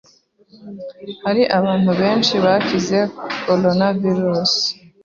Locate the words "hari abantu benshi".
1.23-2.33